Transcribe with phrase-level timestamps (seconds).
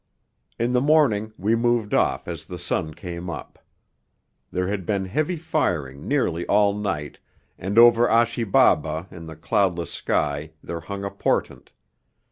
[0.57, 3.59] In the morning we moved off as the sun came up.
[4.51, 7.19] There had been heavy firing nearly all night,
[7.59, 11.69] and over Achi Baba in the cloudless sky there hung a portent.